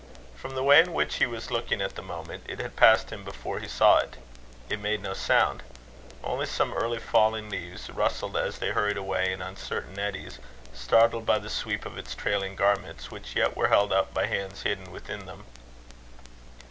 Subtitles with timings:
[0.35, 3.23] From the way in which he was looking at the moment, it had passed him
[3.23, 4.17] before he saw it.
[4.67, 5.61] It made no sound.
[6.23, 10.39] Only some early fallen leaves rustled as they hurried away in uncertain eddies,
[10.73, 14.63] startled by the sweep of its trailing garments, which yet were held up by hands
[14.63, 15.45] hidden within them.